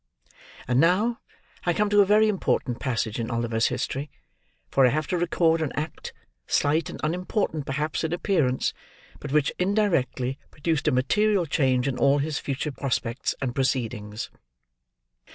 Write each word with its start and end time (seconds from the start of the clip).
And 0.67 0.79
now, 0.79 1.19
I 1.63 1.73
come 1.75 1.87
to 1.91 2.01
a 2.01 2.07
very 2.07 2.27
important 2.27 2.79
passage 2.79 3.19
in 3.19 3.29
Oliver's 3.29 3.67
history; 3.67 4.09
for 4.71 4.83
I 4.87 4.89
have 4.89 5.05
to 5.09 5.17
record 5.19 5.61
an 5.61 5.71
act, 5.75 6.11
slight 6.47 6.89
and 6.89 6.99
unimportant 7.03 7.67
perhaps 7.67 8.03
in 8.03 8.11
appearance, 8.11 8.73
but 9.19 9.31
which 9.31 9.53
indirectly 9.59 10.39
produced 10.49 10.87
a 10.87 10.91
material 10.91 11.45
change 11.45 11.87
in 11.87 11.99
all 11.99 12.17
his 12.17 12.39
future 12.39 12.71
prospects 12.71 13.35
and 13.43 13.53
proceedings. 13.53 14.31